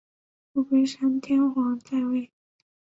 [0.55, 2.31] 后龟山天皇在位。